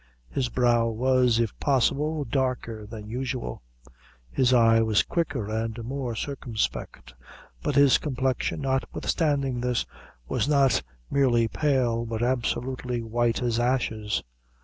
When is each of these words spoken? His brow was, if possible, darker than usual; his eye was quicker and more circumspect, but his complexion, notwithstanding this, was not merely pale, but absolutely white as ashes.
His 0.31 0.49
brow 0.49 0.87
was, 0.87 1.39
if 1.39 1.55
possible, 1.59 2.23
darker 2.25 2.87
than 2.87 3.05
usual; 3.07 3.61
his 4.31 4.51
eye 4.51 4.81
was 4.81 5.03
quicker 5.03 5.47
and 5.47 5.83
more 5.83 6.15
circumspect, 6.15 7.13
but 7.61 7.75
his 7.75 7.99
complexion, 7.99 8.61
notwithstanding 8.61 9.61
this, 9.61 9.85
was 10.27 10.47
not 10.47 10.81
merely 11.11 11.47
pale, 11.47 12.07
but 12.07 12.23
absolutely 12.23 13.03
white 13.03 13.43
as 13.43 13.59
ashes. 13.59 14.23